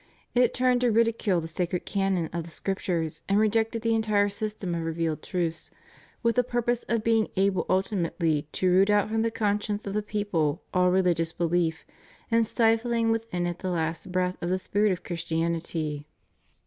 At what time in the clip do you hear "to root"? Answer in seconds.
8.53-8.89